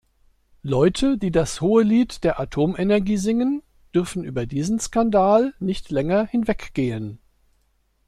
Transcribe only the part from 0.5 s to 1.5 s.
Leute, die